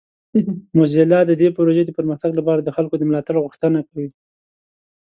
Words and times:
موزیلا 0.75 1.19
د 1.25 1.31
دې 1.41 1.47
پروژې 1.57 1.83
د 1.85 1.91
پرمختګ 1.97 2.31
لپاره 2.39 2.59
د 2.61 2.69
خلکو 2.75 2.95
د 2.97 3.03
ملاتړ 3.09 3.35
غوښتنه 3.45 3.79
کوي. 3.89 4.09